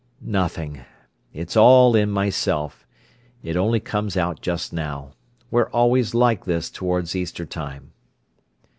"Nothing—it's 0.21 1.55
all 1.55 1.95
in 1.95 2.09
myself—it 2.09 3.55
only 3.55 3.79
comes 3.79 4.17
out 4.17 4.41
just 4.41 4.73
now. 4.73 5.11
We're 5.51 5.69
always 5.69 6.15
like 6.15 6.45
this 6.45 6.71
towards 6.71 7.15
Easter 7.15 7.45
time." 7.45 7.91